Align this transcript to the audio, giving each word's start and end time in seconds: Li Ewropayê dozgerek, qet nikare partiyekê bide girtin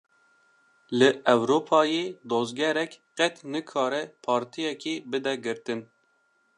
Li 0.99 1.09
Ewropayê 1.33 2.03
dozgerek, 2.29 2.91
qet 3.17 3.35
nikare 3.53 4.01
partiyekê 4.25 4.93
bide 5.11 5.33
girtin 5.43 5.79